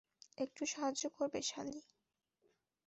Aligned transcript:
একটু 0.37 0.61
সাহায্য 0.65 1.03
করবে, 1.17 1.39
সালি? 1.43 1.79